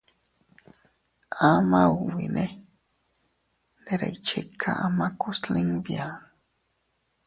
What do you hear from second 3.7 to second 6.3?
ndere iychika ama kuslin biaa.